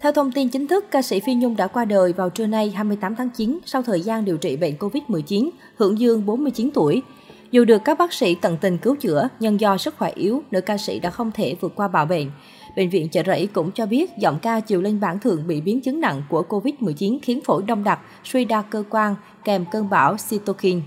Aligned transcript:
Theo 0.00 0.12
thông 0.12 0.32
tin 0.32 0.48
chính 0.48 0.66
thức, 0.66 0.84
ca 0.90 1.02
sĩ 1.02 1.20
Phi 1.20 1.34
Nhung 1.34 1.56
đã 1.56 1.66
qua 1.66 1.84
đời 1.84 2.12
vào 2.12 2.30
trưa 2.30 2.46
nay 2.46 2.70
28 2.70 3.14
tháng 3.16 3.30
9 3.30 3.58
sau 3.66 3.82
thời 3.82 4.00
gian 4.00 4.24
điều 4.24 4.36
trị 4.36 4.56
bệnh 4.56 4.74
Covid-19, 4.74 5.50
hưởng 5.76 5.98
dương 5.98 6.26
49 6.26 6.70
tuổi. 6.74 7.02
Dù 7.50 7.64
được 7.64 7.84
các 7.84 7.98
bác 7.98 8.12
sĩ 8.12 8.34
tận 8.34 8.56
tình 8.60 8.78
cứu 8.78 8.96
chữa, 8.96 9.28
nhưng 9.40 9.60
do 9.60 9.76
sức 9.76 9.94
khỏe 9.98 10.10
yếu, 10.14 10.42
nữ 10.50 10.60
ca 10.60 10.78
sĩ 10.78 11.00
đã 11.00 11.10
không 11.10 11.30
thể 11.34 11.56
vượt 11.60 11.72
qua 11.76 11.88
bạo 11.88 12.06
bệnh. 12.06 12.30
Bệnh 12.76 12.90
viện 12.90 13.08
Chợ 13.08 13.22
Rẫy 13.26 13.46
cũng 13.46 13.70
cho 13.72 13.86
biết 13.86 14.10
giọng 14.18 14.38
ca 14.42 14.60
chiều 14.60 14.82
lên 14.82 15.00
bản 15.00 15.18
thượng 15.18 15.46
bị 15.46 15.60
biến 15.60 15.80
chứng 15.80 16.00
nặng 16.00 16.22
của 16.28 16.44
Covid-19 16.48 17.18
khiến 17.22 17.40
phổi 17.44 17.62
đông 17.62 17.84
đặc, 17.84 18.00
suy 18.24 18.44
đa 18.44 18.62
cơ 18.62 18.84
quan, 18.90 19.14
kèm 19.44 19.64
cơn 19.72 19.90
bão 19.90 20.16
cytokine. 20.28 20.80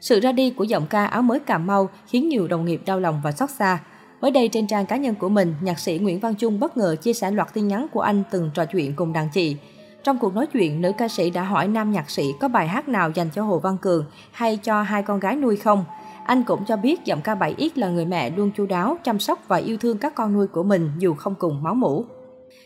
Sự 0.00 0.20
ra 0.20 0.32
đi 0.32 0.50
của 0.50 0.64
giọng 0.64 0.86
ca 0.90 1.06
áo 1.06 1.22
mới 1.22 1.40
Cà 1.40 1.58
Mau 1.58 1.88
khiến 2.06 2.28
nhiều 2.28 2.48
đồng 2.48 2.64
nghiệp 2.64 2.80
đau 2.86 3.00
lòng 3.00 3.20
và 3.24 3.32
xót 3.32 3.50
xa. 3.50 3.78
Mới 4.26 4.30
đây 4.30 4.48
trên 4.48 4.66
trang 4.66 4.86
cá 4.86 4.96
nhân 4.96 5.14
của 5.14 5.28
mình, 5.28 5.54
nhạc 5.60 5.78
sĩ 5.78 5.98
Nguyễn 5.98 6.20
Văn 6.20 6.34
Trung 6.34 6.60
bất 6.60 6.76
ngờ 6.76 6.96
chia 6.96 7.12
sẻ 7.12 7.30
loạt 7.30 7.54
tin 7.54 7.68
nhắn 7.68 7.86
của 7.92 8.00
anh 8.00 8.22
từng 8.30 8.50
trò 8.54 8.64
chuyện 8.64 8.96
cùng 8.96 9.12
đàn 9.12 9.28
chị. 9.28 9.56
Trong 10.04 10.18
cuộc 10.18 10.34
nói 10.34 10.46
chuyện, 10.46 10.80
nữ 10.80 10.92
ca 10.98 11.08
sĩ 11.08 11.30
đã 11.30 11.42
hỏi 11.42 11.68
nam 11.68 11.92
nhạc 11.92 12.10
sĩ 12.10 12.24
có 12.40 12.48
bài 12.48 12.68
hát 12.68 12.88
nào 12.88 13.10
dành 13.10 13.30
cho 13.34 13.42
Hồ 13.42 13.58
Văn 13.58 13.76
Cường 13.82 14.04
hay 14.32 14.58
cho 14.62 14.82
hai 14.82 15.02
con 15.02 15.20
gái 15.20 15.36
nuôi 15.36 15.56
không. 15.56 15.84
Anh 16.24 16.42
cũng 16.42 16.64
cho 16.64 16.76
biết 16.76 17.04
giọng 17.04 17.20
ca 17.22 17.34
7X 17.34 17.70
là 17.74 17.88
người 17.88 18.06
mẹ 18.06 18.30
luôn 18.30 18.50
chu 18.56 18.66
đáo, 18.66 18.96
chăm 19.04 19.18
sóc 19.18 19.44
và 19.48 19.56
yêu 19.56 19.76
thương 19.76 19.98
các 19.98 20.14
con 20.14 20.32
nuôi 20.32 20.46
của 20.46 20.62
mình 20.62 20.90
dù 20.98 21.14
không 21.14 21.34
cùng 21.34 21.62
máu 21.62 21.74
mủ. 21.74 22.04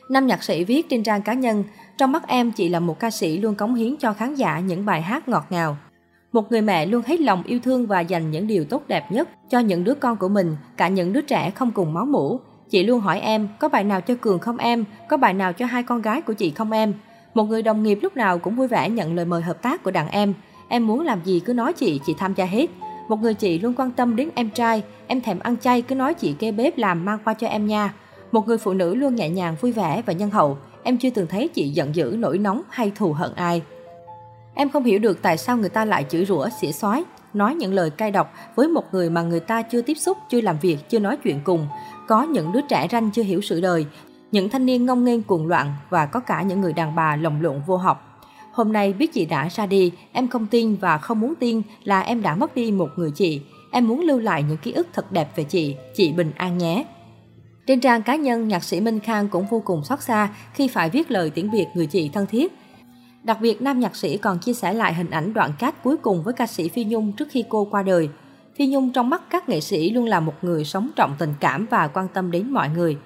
Nam 0.08 0.26
nhạc 0.26 0.42
sĩ 0.42 0.64
viết 0.64 0.88
trên 0.88 1.02
trang 1.02 1.22
cá 1.22 1.34
nhân, 1.34 1.64
trong 1.98 2.12
mắt 2.12 2.26
em 2.26 2.52
chị 2.52 2.68
là 2.68 2.80
một 2.80 3.00
ca 3.00 3.10
sĩ 3.10 3.38
luôn 3.38 3.54
cống 3.54 3.74
hiến 3.74 3.96
cho 3.96 4.12
khán 4.12 4.34
giả 4.34 4.60
những 4.60 4.84
bài 4.84 5.02
hát 5.02 5.28
ngọt 5.28 5.44
ngào, 5.50 5.76
một 6.32 6.52
người 6.52 6.62
mẹ 6.62 6.86
luôn 6.86 7.02
hết 7.06 7.20
lòng 7.20 7.42
yêu 7.46 7.58
thương 7.62 7.86
và 7.86 8.00
dành 8.00 8.30
những 8.30 8.46
điều 8.46 8.64
tốt 8.64 8.82
đẹp 8.88 9.12
nhất 9.12 9.28
cho 9.48 9.58
những 9.58 9.84
đứa 9.84 9.94
con 9.94 10.16
của 10.16 10.28
mình, 10.28 10.56
cả 10.76 10.88
những 10.88 11.12
đứa 11.12 11.20
trẻ 11.20 11.50
không 11.50 11.70
cùng 11.70 11.92
máu 11.92 12.06
mủ. 12.06 12.40
Chị 12.70 12.82
luôn 12.82 13.00
hỏi 13.00 13.20
em, 13.20 13.48
có 13.58 13.68
bài 13.68 13.84
nào 13.84 14.00
cho 14.00 14.14
Cường 14.20 14.38
không 14.38 14.56
em? 14.56 14.84
Có 15.08 15.16
bài 15.16 15.34
nào 15.34 15.52
cho 15.52 15.66
hai 15.66 15.82
con 15.82 16.02
gái 16.02 16.22
của 16.22 16.32
chị 16.32 16.50
không 16.50 16.72
em? 16.72 16.94
Một 17.34 17.44
người 17.44 17.62
đồng 17.62 17.82
nghiệp 17.82 17.98
lúc 18.02 18.16
nào 18.16 18.38
cũng 18.38 18.56
vui 18.56 18.68
vẻ 18.68 18.90
nhận 18.90 19.14
lời 19.14 19.24
mời 19.24 19.42
hợp 19.42 19.62
tác 19.62 19.82
của 19.82 19.90
đàn 19.90 20.08
em. 20.08 20.34
Em 20.68 20.86
muốn 20.86 21.00
làm 21.00 21.20
gì 21.24 21.40
cứ 21.40 21.54
nói 21.54 21.72
chị, 21.72 22.00
chị 22.06 22.14
tham 22.18 22.34
gia 22.34 22.44
hết. 22.44 22.70
Một 23.08 23.16
người 23.22 23.34
chị 23.34 23.58
luôn 23.58 23.74
quan 23.74 23.90
tâm 23.90 24.16
đến 24.16 24.28
em 24.34 24.50
trai, 24.50 24.82
em 25.06 25.20
thèm 25.20 25.38
ăn 25.38 25.56
chay 25.56 25.82
cứ 25.82 25.94
nói 25.94 26.14
chị 26.14 26.32
kê 26.38 26.52
bếp 26.52 26.78
làm 26.78 27.04
mang 27.04 27.18
qua 27.24 27.34
cho 27.34 27.46
em 27.46 27.66
nha. 27.66 27.94
Một 28.32 28.48
người 28.48 28.58
phụ 28.58 28.72
nữ 28.72 28.94
luôn 28.94 29.14
nhẹ 29.14 29.28
nhàng, 29.28 29.56
vui 29.60 29.72
vẻ 29.72 30.02
và 30.06 30.12
nhân 30.12 30.30
hậu. 30.30 30.58
Em 30.82 30.96
chưa 30.96 31.10
từng 31.10 31.26
thấy 31.26 31.48
chị 31.48 31.68
giận 31.68 31.94
dữ, 31.94 32.16
nổi 32.18 32.38
nóng 32.38 32.62
hay 32.70 32.92
thù 32.94 33.12
hận 33.12 33.30
ai. 33.34 33.62
Em 34.54 34.70
không 34.70 34.84
hiểu 34.84 34.98
được 34.98 35.22
tại 35.22 35.38
sao 35.38 35.56
người 35.56 35.68
ta 35.68 35.84
lại 35.84 36.06
chửi 36.08 36.24
rủa, 36.24 36.48
xỉa 36.60 36.72
xói, 36.72 37.04
nói 37.34 37.54
những 37.54 37.74
lời 37.74 37.90
cay 37.90 38.10
độc 38.10 38.32
với 38.54 38.68
một 38.68 38.84
người 38.92 39.10
mà 39.10 39.22
người 39.22 39.40
ta 39.40 39.62
chưa 39.62 39.82
tiếp 39.82 39.94
xúc, 39.94 40.18
chưa 40.30 40.40
làm 40.40 40.58
việc, 40.58 40.88
chưa 40.88 40.98
nói 40.98 41.16
chuyện 41.16 41.40
cùng. 41.44 41.66
Có 42.08 42.22
những 42.22 42.52
đứa 42.52 42.60
trẻ 42.68 42.86
ranh 42.90 43.10
chưa 43.10 43.22
hiểu 43.22 43.40
sự 43.40 43.60
đời, 43.60 43.86
những 44.32 44.48
thanh 44.48 44.66
niên 44.66 44.86
ngông 44.86 45.04
nghênh 45.04 45.22
cuồng 45.22 45.46
loạn 45.46 45.72
và 45.90 46.06
có 46.06 46.20
cả 46.20 46.42
những 46.42 46.60
người 46.60 46.72
đàn 46.72 46.94
bà 46.94 47.16
lồng 47.16 47.42
lộn 47.42 47.62
vô 47.66 47.76
học. 47.76 48.06
Hôm 48.52 48.72
nay 48.72 48.92
biết 48.92 49.12
chị 49.12 49.26
đã 49.26 49.48
ra 49.48 49.66
đi, 49.66 49.92
em 50.12 50.28
không 50.28 50.46
tin 50.46 50.76
và 50.76 50.98
không 50.98 51.20
muốn 51.20 51.34
tin 51.34 51.62
là 51.84 52.00
em 52.00 52.22
đã 52.22 52.34
mất 52.34 52.54
đi 52.54 52.72
một 52.72 52.88
người 52.96 53.10
chị. 53.10 53.40
Em 53.72 53.88
muốn 53.88 54.00
lưu 54.00 54.18
lại 54.18 54.42
những 54.42 54.56
ký 54.56 54.72
ức 54.72 54.86
thật 54.92 55.12
đẹp 55.12 55.36
về 55.36 55.44
chị, 55.44 55.76
chị 55.94 56.12
bình 56.12 56.32
an 56.36 56.58
nhé. 56.58 56.84
Trên 57.66 57.80
trang 57.80 58.02
cá 58.02 58.16
nhân, 58.16 58.48
nhạc 58.48 58.64
sĩ 58.64 58.80
Minh 58.80 59.00
Khang 59.00 59.28
cũng 59.28 59.46
vô 59.50 59.62
cùng 59.64 59.84
xót 59.84 60.02
xa 60.02 60.28
khi 60.54 60.68
phải 60.68 60.90
viết 60.90 61.10
lời 61.10 61.30
tiễn 61.30 61.50
biệt 61.50 61.66
người 61.74 61.86
chị 61.86 62.08
thân 62.08 62.26
thiết 62.26 62.52
Đặc 63.24 63.40
biệt, 63.40 63.62
nam 63.62 63.80
nhạc 63.80 63.96
sĩ 63.96 64.16
còn 64.16 64.38
chia 64.38 64.52
sẻ 64.52 64.74
lại 64.74 64.94
hình 64.94 65.10
ảnh 65.10 65.32
đoạn 65.34 65.52
cát 65.58 65.82
cuối 65.82 65.96
cùng 65.96 66.22
với 66.22 66.34
ca 66.34 66.46
sĩ 66.46 66.68
Phi 66.68 66.84
Nhung 66.84 67.12
trước 67.12 67.28
khi 67.30 67.44
cô 67.48 67.64
qua 67.64 67.82
đời. 67.82 68.08
Phi 68.56 68.66
Nhung 68.66 68.92
trong 68.92 69.10
mắt 69.10 69.22
các 69.30 69.48
nghệ 69.48 69.60
sĩ 69.60 69.90
luôn 69.90 70.04
là 70.04 70.20
một 70.20 70.34
người 70.42 70.64
sống 70.64 70.90
trọng 70.96 71.14
tình 71.18 71.34
cảm 71.40 71.66
và 71.70 71.88
quan 71.88 72.08
tâm 72.14 72.30
đến 72.30 72.50
mọi 72.50 72.68
người. 72.68 72.96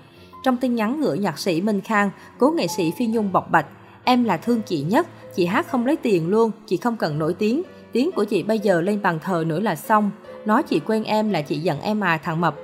Trong 0.44 0.56
tin 0.56 0.74
nhắn 0.74 1.00
gửi 1.00 1.18
nhạc 1.18 1.38
sĩ 1.38 1.60
Minh 1.60 1.80
Khang, 1.80 2.10
cố 2.38 2.50
nghệ 2.50 2.66
sĩ 2.66 2.92
Phi 2.98 3.06
Nhung 3.06 3.32
bộc 3.32 3.50
bạch, 3.50 3.66
em 4.04 4.24
là 4.24 4.36
thương 4.36 4.62
chị 4.62 4.82
nhất, 4.82 5.06
chị 5.34 5.46
hát 5.46 5.68
không 5.68 5.86
lấy 5.86 5.96
tiền 5.96 6.28
luôn, 6.28 6.50
chị 6.66 6.76
không 6.76 6.96
cần 6.96 7.18
nổi 7.18 7.34
tiếng, 7.34 7.62
tiếng 7.92 8.10
của 8.12 8.24
chị 8.24 8.42
bây 8.42 8.58
giờ 8.58 8.80
lên 8.80 9.02
bàn 9.02 9.18
thờ 9.22 9.44
nữa 9.46 9.60
là 9.60 9.76
xong, 9.76 10.10
nói 10.46 10.62
chị 10.62 10.80
quen 10.80 11.04
em 11.04 11.30
là 11.30 11.42
chị 11.42 11.58
giận 11.58 11.80
em 11.80 12.00
à 12.00 12.18
thằng 12.24 12.40
Mập. 12.40 12.54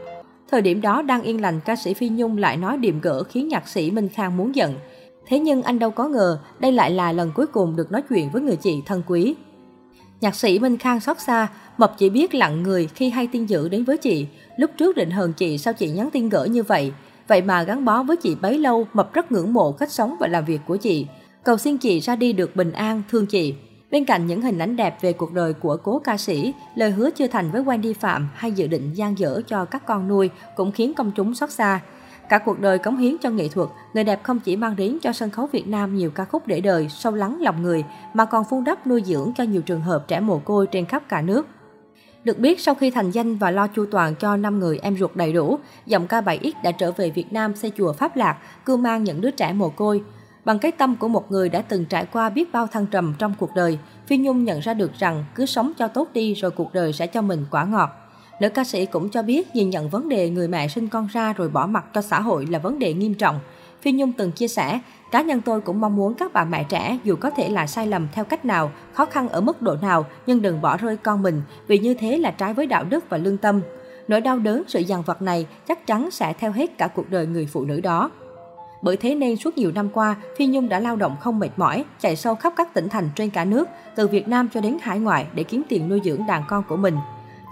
Thời 0.51 0.63
điểm 0.63 0.81
đó 0.81 1.03
đang 1.03 1.23
yên 1.23 1.41
lành 1.41 1.61
ca 1.61 1.77
sĩ 1.77 1.95
Phi 1.95 2.09
Nhung 2.09 2.39
lại 2.39 2.57
nói 2.57 2.77
điềm 2.77 3.01
gỡ 3.01 3.23
khiến 3.23 3.49
nhạc 3.49 3.69
sĩ 3.69 3.91
Minh 3.91 4.09
Khang 4.09 4.37
muốn 4.37 4.55
giận. 4.55 4.75
Thế 5.31 5.39
nhưng 5.39 5.63
anh 5.63 5.79
đâu 5.79 5.91
có 5.91 6.09
ngờ, 6.09 6.39
đây 6.59 6.73
lại 6.73 6.91
là 6.91 7.13
lần 7.13 7.33
cuối 7.35 7.47
cùng 7.47 7.77
được 7.77 7.93
nói 7.93 8.03
chuyện 8.09 8.31
với 8.31 8.43
người 8.43 8.57
chị 8.57 8.83
thân 8.87 9.03
quý. 9.07 9.35
Nhạc 10.21 10.35
sĩ 10.35 10.59
Minh 10.59 10.79
Khang 10.79 11.01
xót 11.01 11.21
xa, 11.21 11.49
Mập 11.79 11.99
chỉ 11.99 12.11
biết 12.11 12.35
lặng 12.35 12.63
người 12.63 12.89
khi 12.95 13.11
hay 13.11 13.27
tin 13.27 13.47
dữ 13.47 13.69
đến 13.69 13.85
với 13.85 13.99
chị. 13.99 14.27
Lúc 14.57 14.71
trước 14.77 14.97
định 14.97 15.11
hờn 15.11 15.33
chị 15.33 15.59
sao 15.59 15.75
chị 15.75 15.91
nhắn 15.91 16.11
tin 16.13 16.29
gỡ 16.29 16.45
như 16.45 16.63
vậy. 16.63 16.93
Vậy 17.29 17.43
mà 17.43 17.63
gắn 17.63 17.85
bó 17.85 18.03
với 18.03 18.17
chị 18.17 18.35
bấy 18.35 18.59
lâu, 18.59 18.87
Mập 18.93 19.13
rất 19.13 19.33
ngưỡng 19.33 19.53
mộ 19.53 19.73
cách 19.73 19.93
sống 19.93 20.17
và 20.21 20.27
làm 20.27 20.45
việc 20.45 20.61
của 20.67 20.77
chị. 20.77 21.07
Cầu 21.45 21.57
xin 21.57 21.79
chị 21.79 22.01
ra 22.01 22.17
đi 22.17 22.33
được 22.33 22.57
bình 22.57 22.73
an, 22.73 23.03
thương 23.11 23.27
chị. 23.27 23.55
Bên 23.91 24.05
cạnh 24.05 24.27
những 24.27 24.43
hình 24.43 24.59
ảnh 24.59 24.77
đẹp 24.77 24.99
về 25.01 25.13
cuộc 25.13 25.33
đời 25.33 25.53
của 25.53 25.77
cố 25.77 25.99
ca 25.99 26.17
sĩ, 26.17 26.55
lời 26.75 26.91
hứa 26.91 27.11
chưa 27.11 27.27
thành 27.27 27.51
với 27.51 27.63
Wendy 27.63 27.95
Phạm 27.95 28.29
hay 28.35 28.53
dự 28.53 28.67
định 28.67 28.93
gian 28.95 29.19
dở 29.19 29.41
cho 29.47 29.65
các 29.65 29.87
con 29.87 30.09
nuôi 30.09 30.31
cũng 30.57 30.73
khiến 30.73 30.95
công 30.95 31.13
chúng 31.17 31.35
xót 31.35 31.51
xa. 31.51 31.81
Cả 32.31 32.39
cuộc 32.39 32.61
đời 32.61 32.79
cống 32.79 32.97
hiến 32.97 33.17
cho 33.21 33.31
nghệ 33.31 33.49
thuật, 33.49 33.69
người 33.95 34.05
đẹp 34.05 34.21
không 34.23 34.41
chỉ 34.41 34.57
mang 34.57 34.77
đến 34.77 34.99
cho 35.03 35.13
sân 35.13 35.31
khấu 35.31 35.47
Việt 35.47 35.69
Nam 35.69 35.97
nhiều 35.97 36.11
ca 36.11 36.25
khúc 36.25 36.47
để 36.47 36.61
đời, 36.61 36.89
sâu 36.89 37.15
lắng 37.15 37.41
lòng 37.41 37.63
người, 37.63 37.85
mà 38.15 38.25
còn 38.25 38.45
phun 38.45 38.65
đắp 38.65 38.87
nuôi 38.87 39.03
dưỡng 39.07 39.33
cho 39.37 39.45
nhiều 39.45 39.63
trường 39.63 39.81
hợp 39.81 40.05
trẻ 40.09 40.21
mồ 40.21 40.39
côi 40.39 40.67
trên 40.67 40.85
khắp 40.85 41.03
cả 41.09 41.23
nước. 41.23 41.47
Được 42.25 42.39
biết, 42.39 42.61
sau 42.61 42.75
khi 42.75 42.91
thành 42.91 43.11
danh 43.11 43.37
và 43.37 43.51
lo 43.51 43.67
chu 43.67 43.87
toàn 43.91 44.15
cho 44.15 44.37
5 44.37 44.59
người 44.59 44.79
em 44.79 44.97
ruột 44.97 45.17
đầy 45.17 45.33
đủ, 45.33 45.59
giọng 45.87 46.07
ca 46.07 46.21
7X 46.21 46.53
đã 46.65 46.73
trở 46.73 46.93
về 46.93 47.11
Việt 47.11 47.33
Nam 47.33 47.55
xây 47.55 47.73
chùa 47.77 47.93
Pháp 47.93 48.17
Lạc, 48.17 48.39
cưu 48.65 48.77
mang 48.77 49.05
những 49.05 49.21
đứa 49.21 49.31
trẻ 49.31 49.53
mồ 49.53 49.69
côi. 49.69 50.03
Bằng 50.45 50.59
cái 50.59 50.73
tâm 50.73 50.97
của 50.97 51.09
một 51.09 51.31
người 51.31 51.49
đã 51.49 51.63
từng 51.63 51.85
trải 51.85 52.07
qua 52.13 52.31
biết 52.31 52.53
bao 52.53 52.67
thăng 52.67 52.87
trầm 52.87 53.15
trong 53.19 53.35
cuộc 53.39 53.55
đời, 53.55 53.79
Phi 54.07 54.17
Nhung 54.17 54.45
nhận 54.45 54.61
ra 54.61 54.75
được 54.75 54.91
rằng 54.99 55.25
cứ 55.35 55.47
sống 55.47 55.73
cho 55.79 55.89
tốt 55.89 56.09
đi 56.13 56.35
rồi 56.35 56.51
cuộc 56.51 56.73
đời 56.73 56.93
sẽ 56.93 57.07
cho 57.07 57.23
mình 57.23 57.45
quả 57.51 57.65
ngọt. 57.65 58.00
Nữ 58.41 58.49
ca 58.49 58.65
sĩ 58.65 58.87
cũng 58.87 59.09
cho 59.09 59.23
biết 59.23 59.57
nhìn 59.57 59.71
nhận 59.71 59.89
vấn 59.89 60.09
đề 60.09 60.31
người 60.31 60.49
mẹ 60.49 60.69
sinh 60.69 60.89
con 60.89 61.09
ra 61.13 61.33
rồi 61.33 61.49
bỏ 61.49 61.67
mặt 61.67 61.85
cho 61.95 62.03
xã 62.03 62.21
hội 62.21 62.47
là 62.47 62.59
vấn 62.59 62.79
đề 62.79 62.95
nghiêm 62.95 63.15
trọng. 63.15 63.41
Phi 63.83 63.93
Nhung 63.93 64.13
từng 64.13 64.33
chia 64.33 64.49
sẻ, 64.49 64.81
cá 65.11 65.23
nhân 65.23 65.41
tôi 65.41 65.61
cũng 65.61 65.81
mong 65.81 65.97
muốn 65.97 66.15
các 66.15 66.33
bà 66.33 66.45
mẹ 66.45 66.65
trẻ 66.69 66.99
dù 67.05 67.17
có 67.17 67.31
thể 67.31 67.49
là 67.49 67.67
sai 67.67 67.87
lầm 67.87 68.09
theo 68.13 68.25
cách 68.25 68.45
nào, 68.45 68.71
khó 68.93 69.05
khăn 69.05 69.29
ở 69.29 69.41
mức 69.41 69.63
độ 69.63 69.77
nào 69.83 70.07
nhưng 70.27 70.43
đừng 70.43 70.61
bỏ 70.61 70.77
rơi 70.77 70.97
con 70.97 71.23
mình 71.23 71.43
vì 71.67 71.79
như 71.79 71.95
thế 71.95 72.19
là 72.19 72.31
trái 72.31 72.55
với 72.55 72.67
đạo 72.67 72.85
đức 72.85 73.05
và 73.09 73.17
lương 73.19 73.37
tâm. 73.37 73.61
Nỗi 74.09 74.21
đau 74.21 74.39
đớn, 74.39 74.63
sự 74.69 74.81
dằn 74.81 75.03
vặt 75.03 75.23
này 75.23 75.47
chắc 75.69 75.87
chắn 75.87 76.11
sẽ 76.11 76.33
theo 76.33 76.53
hết 76.53 76.79
cả 76.79 76.89
cuộc 76.89 77.11
đời 77.11 77.27
người 77.27 77.47
phụ 77.47 77.65
nữ 77.65 77.81
đó. 77.81 78.11
Bởi 78.83 78.97
thế 78.97 79.15
nên 79.15 79.37
suốt 79.37 79.59
nhiều 79.59 79.73
năm 79.73 79.89
qua, 79.93 80.17
Phi 80.37 80.47
Nhung 80.47 80.69
đã 80.69 80.81
lao 80.81 80.97
động 80.97 81.17
không 81.21 81.39
mệt 81.39 81.51
mỏi, 81.57 81.85
chạy 82.01 82.17
sâu 82.17 82.35
khắp 82.35 82.53
các 82.57 82.75
tỉnh 82.75 82.89
thành 82.89 83.09
trên 83.17 83.31
cả 83.31 83.45
nước, 83.45 83.69
từ 83.97 84.09
Việt 84.09 84.29
Nam 84.29 84.49
cho 84.55 84.61
đến 84.61 84.77
hải 84.83 84.99
ngoại 84.99 85.27
để 85.35 85.43
kiếm 85.43 85.63
tiền 85.69 85.89
nuôi 85.89 86.01
dưỡng 86.05 86.27
đàn 86.27 86.43
con 86.49 86.63
của 86.69 86.77
mình. 86.77 86.97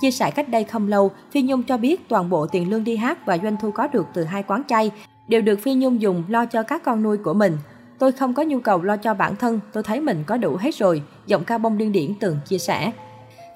Chia 0.00 0.10
sẻ 0.10 0.30
cách 0.30 0.48
đây 0.48 0.64
không 0.64 0.88
lâu, 0.88 1.10
Phi 1.30 1.42
Nhung 1.42 1.62
cho 1.62 1.76
biết 1.76 2.08
toàn 2.08 2.30
bộ 2.30 2.46
tiền 2.46 2.70
lương 2.70 2.84
đi 2.84 2.96
hát 2.96 3.26
và 3.26 3.38
doanh 3.42 3.56
thu 3.60 3.70
có 3.70 3.86
được 3.86 4.06
từ 4.14 4.24
hai 4.24 4.42
quán 4.42 4.62
chay 4.68 4.90
đều 5.28 5.40
được 5.40 5.60
Phi 5.62 5.74
Nhung 5.74 6.00
dùng 6.00 6.24
lo 6.28 6.46
cho 6.46 6.62
các 6.62 6.82
con 6.84 7.02
nuôi 7.02 7.16
của 7.16 7.34
mình. 7.34 7.58
Tôi 7.98 8.12
không 8.12 8.34
có 8.34 8.42
nhu 8.42 8.60
cầu 8.60 8.82
lo 8.82 8.96
cho 8.96 9.14
bản 9.14 9.36
thân, 9.36 9.60
tôi 9.72 9.82
thấy 9.82 10.00
mình 10.00 10.24
có 10.26 10.36
đủ 10.36 10.56
hết 10.60 10.74
rồi, 10.74 11.02
giọng 11.26 11.44
ca 11.44 11.58
bông 11.58 11.78
điên 11.78 11.92
điển 11.92 12.14
từng 12.20 12.36
chia 12.48 12.58
sẻ. 12.58 12.92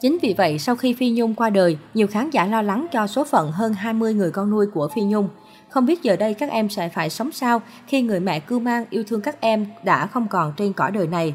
Chính 0.00 0.18
vì 0.22 0.34
vậy, 0.38 0.58
sau 0.58 0.76
khi 0.76 0.94
Phi 0.94 1.10
Nhung 1.10 1.34
qua 1.34 1.50
đời, 1.50 1.78
nhiều 1.94 2.06
khán 2.06 2.30
giả 2.30 2.46
lo 2.46 2.62
lắng 2.62 2.86
cho 2.92 3.06
số 3.06 3.24
phận 3.24 3.52
hơn 3.52 3.74
20 3.74 4.14
người 4.14 4.30
con 4.30 4.50
nuôi 4.50 4.66
của 4.74 4.88
Phi 4.88 5.02
Nhung. 5.02 5.28
Không 5.68 5.86
biết 5.86 6.02
giờ 6.02 6.16
đây 6.16 6.34
các 6.34 6.50
em 6.50 6.68
sẽ 6.68 6.88
phải 6.88 7.10
sống 7.10 7.32
sao 7.32 7.62
khi 7.86 8.02
người 8.02 8.20
mẹ 8.20 8.40
cưu 8.40 8.60
mang 8.60 8.84
yêu 8.90 9.04
thương 9.06 9.20
các 9.20 9.40
em 9.40 9.66
đã 9.84 10.06
không 10.06 10.28
còn 10.28 10.52
trên 10.56 10.72
cõi 10.72 10.90
đời 10.90 11.06
này. 11.06 11.34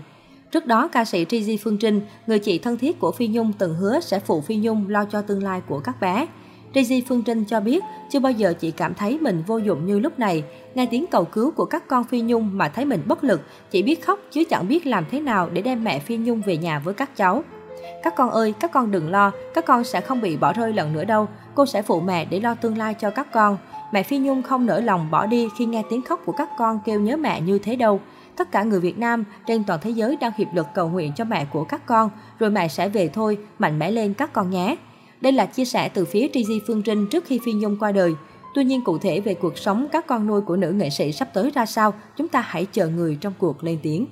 Trước 0.51 0.65
đó, 0.65 0.87
ca 0.87 1.05
sĩ 1.05 1.25
Trizy 1.25 1.57
Phương 1.63 1.77
Trinh, 1.77 2.01
người 2.27 2.39
chị 2.39 2.59
thân 2.59 2.77
thiết 2.77 2.99
của 2.99 3.11
Phi 3.11 3.27
Nhung 3.27 3.53
từng 3.57 3.75
hứa 3.75 3.99
sẽ 3.99 4.19
phụ 4.19 4.41
Phi 4.41 4.55
Nhung 4.55 4.89
lo 4.89 5.05
cho 5.05 5.21
tương 5.21 5.43
lai 5.43 5.61
của 5.67 5.79
các 5.79 6.01
bé. 6.01 6.27
Trizy 6.73 7.01
Phương 7.07 7.23
Trinh 7.23 7.43
cho 7.45 7.59
biết, 7.59 7.83
chưa 8.09 8.19
bao 8.19 8.31
giờ 8.31 8.53
chị 8.59 8.71
cảm 8.71 8.93
thấy 8.93 9.19
mình 9.21 9.43
vô 9.47 9.57
dụng 9.57 9.85
như 9.85 9.99
lúc 9.99 10.19
này. 10.19 10.43
Nghe 10.75 10.85
tiếng 10.85 11.05
cầu 11.07 11.25
cứu 11.25 11.51
của 11.51 11.65
các 11.65 11.87
con 11.87 12.03
Phi 12.03 12.21
Nhung 12.21 12.57
mà 12.57 12.69
thấy 12.69 12.85
mình 12.85 13.01
bất 13.05 13.23
lực, 13.23 13.41
chỉ 13.71 13.83
biết 13.83 14.05
khóc 14.05 14.19
chứ 14.31 14.43
chẳng 14.49 14.67
biết 14.67 14.85
làm 14.85 15.05
thế 15.11 15.19
nào 15.19 15.49
để 15.53 15.61
đem 15.61 15.83
mẹ 15.83 15.99
Phi 15.99 16.17
Nhung 16.17 16.41
về 16.41 16.57
nhà 16.57 16.79
với 16.79 16.93
các 16.93 17.15
cháu. 17.15 17.43
Các 18.03 18.15
con 18.15 18.29
ơi, 18.29 18.53
các 18.59 18.71
con 18.71 18.91
đừng 18.91 19.11
lo, 19.11 19.31
các 19.53 19.65
con 19.65 19.83
sẽ 19.83 20.01
không 20.01 20.21
bị 20.21 20.37
bỏ 20.37 20.53
rơi 20.53 20.73
lần 20.73 20.93
nữa 20.93 21.03
đâu. 21.03 21.27
Cô 21.55 21.65
sẽ 21.65 21.81
phụ 21.81 21.99
mẹ 21.99 22.25
để 22.25 22.39
lo 22.39 22.55
tương 22.55 22.77
lai 22.77 22.93
cho 22.93 23.09
các 23.09 23.31
con. 23.31 23.57
Mẹ 23.91 24.03
Phi 24.03 24.17
Nhung 24.17 24.43
không 24.43 24.65
nỡ 24.65 24.79
lòng 24.79 25.11
bỏ 25.11 25.25
đi 25.25 25.47
khi 25.57 25.65
nghe 25.65 25.83
tiếng 25.89 26.01
khóc 26.01 26.21
của 26.25 26.31
các 26.31 26.49
con 26.57 26.79
kêu 26.85 26.99
nhớ 26.99 27.17
mẹ 27.17 27.41
như 27.41 27.59
thế 27.59 27.75
đâu. 27.75 27.99
Tất 28.37 28.51
cả 28.51 28.63
người 28.63 28.79
Việt 28.79 28.97
Nam 28.97 29.23
trên 29.47 29.63
toàn 29.63 29.79
thế 29.83 29.89
giới 29.89 30.17
đang 30.21 30.31
hiệp 30.37 30.47
lực 30.53 30.67
cầu 30.75 30.89
nguyện 30.89 31.11
cho 31.15 31.23
mẹ 31.23 31.45
của 31.45 31.63
các 31.63 31.85
con, 31.85 32.09
rồi 32.39 32.49
mẹ 32.49 32.67
sẽ 32.67 32.89
về 32.89 33.07
thôi, 33.07 33.37
mạnh 33.59 33.79
mẽ 33.79 33.91
lên 33.91 34.13
các 34.13 34.33
con 34.33 34.49
nhé. 34.49 34.75
Đây 35.21 35.31
là 35.31 35.45
chia 35.45 35.65
sẻ 35.65 35.89
từ 35.89 36.05
phía 36.05 36.27
Trizy 36.27 36.59
Phương 36.67 36.81
Trinh 36.81 37.07
trước 37.07 37.25
khi 37.25 37.39
Phi 37.45 37.53
Nhung 37.53 37.77
qua 37.79 37.91
đời. 37.91 38.13
Tuy 38.55 38.63
nhiên 38.63 38.83
cụ 38.83 38.97
thể 38.97 39.19
về 39.19 39.33
cuộc 39.33 39.57
sống 39.57 39.87
các 39.91 40.07
con 40.07 40.27
nuôi 40.27 40.41
của 40.41 40.55
nữ 40.55 40.71
nghệ 40.71 40.89
sĩ 40.89 41.11
sắp 41.11 41.29
tới 41.33 41.51
ra 41.55 41.65
sao, 41.65 41.93
chúng 42.17 42.27
ta 42.27 42.41
hãy 42.41 42.65
chờ 42.65 42.87
người 42.87 43.17
trong 43.21 43.33
cuộc 43.37 43.63
lên 43.63 43.79
tiếng. 43.83 44.05